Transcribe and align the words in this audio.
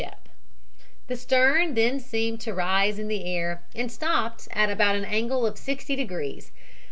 }"The 1.09 1.15
stern 1.15 1.75
then 1.75 1.99
seemed 1.99 2.41
to 2.41 2.55
rise 2.55 2.97
in 2.97 3.07
the 3.07 3.23
air 3.23 3.61
and 3.75 3.91
stopped 3.91 4.47
at 4.51 4.71
about 4.71 4.95
an 4.95 5.05
angle 5.05 5.45
of 5.45 5.59
60 5.59 5.95
degrees. 5.95 6.51